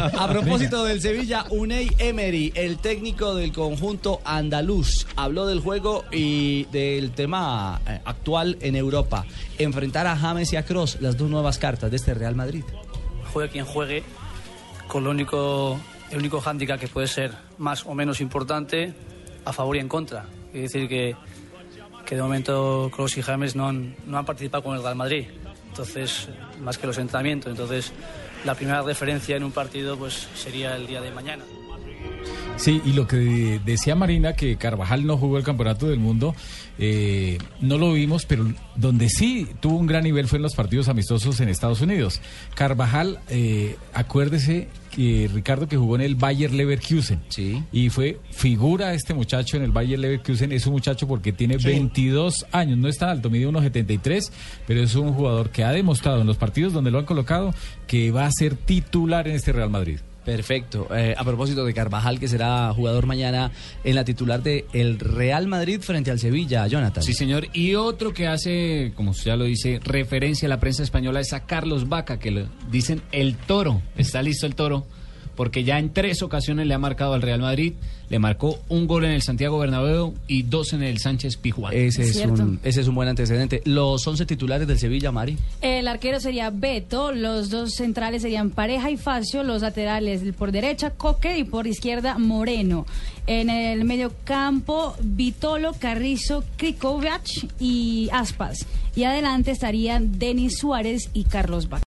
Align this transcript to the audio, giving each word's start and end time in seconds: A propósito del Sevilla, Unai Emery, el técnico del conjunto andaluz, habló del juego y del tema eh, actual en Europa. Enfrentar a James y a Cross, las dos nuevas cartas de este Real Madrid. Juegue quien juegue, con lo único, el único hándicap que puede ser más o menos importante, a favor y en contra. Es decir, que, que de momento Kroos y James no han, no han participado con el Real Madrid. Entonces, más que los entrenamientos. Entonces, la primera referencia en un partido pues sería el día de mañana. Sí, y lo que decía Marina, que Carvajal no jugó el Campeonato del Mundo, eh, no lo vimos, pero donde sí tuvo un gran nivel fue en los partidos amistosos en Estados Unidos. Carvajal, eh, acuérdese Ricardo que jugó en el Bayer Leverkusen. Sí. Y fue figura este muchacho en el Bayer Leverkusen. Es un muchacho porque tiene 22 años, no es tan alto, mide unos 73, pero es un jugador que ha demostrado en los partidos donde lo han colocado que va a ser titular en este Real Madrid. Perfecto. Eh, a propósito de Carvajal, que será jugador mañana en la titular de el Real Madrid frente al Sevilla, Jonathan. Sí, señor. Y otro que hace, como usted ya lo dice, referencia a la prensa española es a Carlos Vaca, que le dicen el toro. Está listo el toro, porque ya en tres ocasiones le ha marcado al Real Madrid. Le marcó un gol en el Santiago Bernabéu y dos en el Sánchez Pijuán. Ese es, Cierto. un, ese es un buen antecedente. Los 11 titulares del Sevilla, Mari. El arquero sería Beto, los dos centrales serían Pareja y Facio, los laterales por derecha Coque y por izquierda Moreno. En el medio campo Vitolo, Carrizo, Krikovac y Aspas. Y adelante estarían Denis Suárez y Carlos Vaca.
A 0.00 0.28
propósito 0.28 0.84
del 0.84 1.00
Sevilla, 1.02 1.44
Unai 1.50 1.90
Emery, 1.98 2.52
el 2.54 2.78
técnico 2.78 3.34
del 3.34 3.52
conjunto 3.52 4.22
andaluz, 4.24 5.06
habló 5.14 5.44
del 5.44 5.60
juego 5.60 6.04
y 6.10 6.64
del 6.66 7.10
tema 7.10 7.82
eh, 7.86 8.00
actual 8.06 8.56
en 8.62 8.76
Europa. 8.76 9.26
Enfrentar 9.58 10.06
a 10.06 10.16
James 10.16 10.50
y 10.54 10.56
a 10.56 10.64
Cross, 10.64 10.98
las 11.00 11.18
dos 11.18 11.28
nuevas 11.28 11.58
cartas 11.58 11.90
de 11.90 11.98
este 11.98 12.14
Real 12.14 12.34
Madrid. 12.34 12.64
Juegue 13.30 13.50
quien 13.50 13.66
juegue, 13.66 14.02
con 14.88 15.04
lo 15.04 15.10
único, 15.10 15.78
el 16.10 16.18
único 16.18 16.40
hándicap 16.40 16.80
que 16.80 16.88
puede 16.88 17.06
ser 17.06 17.32
más 17.58 17.84
o 17.84 17.94
menos 17.94 18.22
importante, 18.22 18.94
a 19.44 19.52
favor 19.52 19.76
y 19.76 19.80
en 19.80 19.88
contra. 19.88 20.24
Es 20.54 20.72
decir, 20.72 20.88
que, 20.88 21.14
que 22.06 22.16
de 22.16 22.22
momento 22.22 22.90
Kroos 22.90 23.18
y 23.18 23.22
James 23.22 23.54
no 23.54 23.68
han, 23.68 23.94
no 24.06 24.16
han 24.16 24.24
participado 24.24 24.64
con 24.64 24.76
el 24.76 24.82
Real 24.82 24.96
Madrid. 24.96 25.26
Entonces, 25.68 26.28
más 26.58 26.78
que 26.78 26.86
los 26.86 26.96
entrenamientos. 26.96 27.50
Entonces, 27.50 27.92
la 28.44 28.54
primera 28.54 28.82
referencia 28.82 29.36
en 29.36 29.44
un 29.44 29.52
partido 29.52 29.96
pues 29.96 30.28
sería 30.34 30.76
el 30.76 30.86
día 30.86 31.00
de 31.00 31.10
mañana. 31.10 31.44
Sí, 32.56 32.82
y 32.84 32.92
lo 32.92 33.06
que 33.06 33.58
decía 33.64 33.94
Marina, 33.94 34.34
que 34.34 34.56
Carvajal 34.56 35.06
no 35.06 35.16
jugó 35.16 35.38
el 35.38 35.44
Campeonato 35.44 35.88
del 35.88 35.98
Mundo, 35.98 36.34
eh, 36.78 37.38
no 37.60 37.78
lo 37.78 37.94
vimos, 37.94 38.26
pero 38.26 38.52
donde 38.76 39.08
sí 39.08 39.48
tuvo 39.60 39.78
un 39.78 39.86
gran 39.86 40.04
nivel 40.04 40.28
fue 40.28 40.36
en 40.36 40.42
los 40.42 40.54
partidos 40.54 40.88
amistosos 40.88 41.40
en 41.40 41.48
Estados 41.48 41.80
Unidos. 41.80 42.20
Carvajal, 42.54 43.20
eh, 43.30 43.76
acuérdese 43.94 44.68
Ricardo 44.96 45.68
que 45.68 45.76
jugó 45.76 45.96
en 45.96 46.02
el 46.02 46.14
Bayer 46.14 46.52
Leverkusen. 46.52 47.20
Sí. 47.28 47.62
Y 47.72 47.90
fue 47.90 48.18
figura 48.30 48.94
este 48.94 49.14
muchacho 49.14 49.56
en 49.56 49.62
el 49.62 49.70
Bayer 49.70 49.98
Leverkusen. 49.98 50.52
Es 50.52 50.66
un 50.66 50.72
muchacho 50.72 51.06
porque 51.06 51.32
tiene 51.32 51.56
22 51.56 52.46
años, 52.52 52.78
no 52.78 52.88
es 52.88 52.98
tan 52.98 53.08
alto, 53.08 53.30
mide 53.30 53.46
unos 53.46 53.62
73, 53.62 54.32
pero 54.66 54.82
es 54.82 54.94
un 54.94 55.12
jugador 55.12 55.50
que 55.50 55.64
ha 55.64 55.72
demostrado 55.72 56.20
en 56.20 56.26
los 56.26 56.36
partidos 56.36 56.72
donde 56.72 56.90
lo 56.90 56.98
han 56.98 57.06
colocado 57.06 57.54
que 57.86 58.10
va 58.10 58.26
a 58.26 58.32
ser 58.32 58.54
titular 58.54 59.28
en 59.28 59.36
este 59.36 59.52
Real 59.52 59.70
Madrid. 59.70 59.98
Perfecto. 60.24 60.88
Eh, 60.94 61.14
a 61.16 61.24
propósito 61.24 61.64
de 61.64 61.72
Carvajal, 61.72 62.20
que 62.20 62.28
será 62.28 62.72
jugador 62.74 63.06
mañana 63.06 63.50
en 63.84 63.94
la 63.94 64.04
titular 64.04 64.42
de 64.42 64.66
el 64.72 64.98
Real 64.98 65.46
Madrid 65.46 65.80
frente 65.80 66.10
al 66.10 66.18
Sevilla, 66.18 66.66
Jonathan. 66.66 67.02
Sí, 67.02 67.14
señor. 67.14 67.48
Y 67.52 67.74
otro 67.74 68.12
que 68.12 68.26
hace, 68.26 68.92
como 68.94 69.12
usted 69.12 69.26
ya 69.26 69.36
lo 69.36 69.44
dice, 69.44 69.80
referencia 69.82 70.46
a 70.46 70.50
la 70.50 70.60
prensa 70.60 70.82
española 70.82 71.20
es 71.20 71.32
a 71.32 71.46
Carlos 71.46 71.88
Vaca, 71.88 72.18
que 72.18 72.30
le 72.30 72.46
dicen 72.70 73.02
el 73.12 73.36
toro. 73.36 73.82
Está 73.96 74.22
listo 74.22 74.46
el 74.46 74.54
toro, 74.54 74.86
porque 75.40 75.64
ya 75.64 75.78
en 75.78 75.90
tres 75.90 76.20
ocasiones 76.20 76.66
le 76.66 76.74
ha 76.74 76.78
marcado 76.78 77.14
al 77.14 77.22
Real 77.22 77.40
Madrid. 77.40 77.72
Le 78.10 78.18
marcó 78.18 78.58
un 78.68 78.86
gol 78.86 79.06
en 79.06 79.12
el 79.12 79.22
Santiago 79.22 79.58
Bernabéu 79.58 80.12
y 80.26 80.42
dos 80.42 80.74
en 80.74 80.82
el 80.82 80.98
Sánchez 80.98 81.38
Pijuán. 81.38 81.72
Ese 81.72 82.02
es, 82.02 82.12
Cierto. 82.12 82.42
un, 82.42 82.60
ese 82.62 82.82
es 82.82 82.88
un 82.88 82.94
buen 82.94 83.08
antecedente. 83.08 83.62
Los 83.64 84.06
11 84.06 84.26
titulares 84.26 84.68
del 84.68 84.78
Sevilla, 84.78 85.12
Mari. 85.12 85.38
El 85.62 85.88
arquero 85.88 86.20
sería 86.20 86.50
Beto, 86.50 87.12
los 87.12 87.48
dos 87.48 87.72
centrales 87.72 88.20
serían 88.20 88.50
Pareja 88.50 88.90
y 88.90 88.98
Facio, 88.98 89.42
los 89.42 89.62
laterales 89.62 90.20
por 90.36 90.52
derecha 90.52 90.90
Coque 90.90 91.38
y 91.38 91.44
por 91.44 91.66
izquierda 91.66 92.18
Moreno. 92.18 92.84
En 93.26 93.48
el 93.48 93.86
medio 93.86 94.12
campo 94.24 94.94
Vitolo, 95.02 95.72
Carrizo, 95.72 96.44
Krikovac 96.58 97.22
y 97.58 98.10
Aspas. 98.12 98.66
Y 98.94 99.04
adelante 99.04 99.52
estarían 99.52 100.18
Denis 100.18 100.58
Suárez 100.58 101.08
y 101.14 101.24
Carlos 101.24 101.70
Vaca. 101.70 101.78